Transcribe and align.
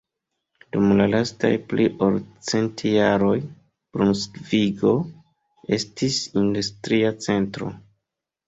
Dum 0.75 0.85
la 0.99 1.05
lastaj 1.15 1.51
pli 1.73 1.85
ol 2.05 2.17
cent 2.47 2.81
jaroj 2.89 3.35
Brunsvigo 3.99 4.95
estis 5.79 6.19
industria 6.45 7.13
centro. 7.29 7.71